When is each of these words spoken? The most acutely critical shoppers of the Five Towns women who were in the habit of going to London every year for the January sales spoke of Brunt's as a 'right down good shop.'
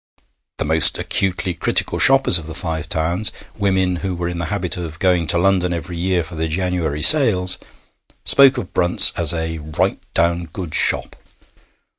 The 0.57 0.65
most 0.65 0.97
acutely 0.97 1.53
critical 1.53 1.99
shoppers 1.99 2.39
of 2.39 2.47
the 2.47 2.55
Five 2.55 2.89
Towns 2.89 3.31
women 3.55 3.97
who 3.97 4.15
were 4.15 4.27
in 4.27 4.39
the 4.39 4.45
habit 4.45 4.75
of 4.75 4.97
going 4.97 5.27
to 5.27 5.37
London 5.37 5.73
every 5.73 5.95
year 5.95 6.23
for 6.23 6.33
the 6.33 6.47
January 6.47 7.03
sales 7.03 7.59
spoke 8.25 8.57
of 8.57 8.73
Brunt's 8.73 9.11
as 9.15 9.31
a 9.31 9.59
'right 9.59 10.01
down 10.15 10.45
good 10.51 10.73
shop.' 10.73 11.15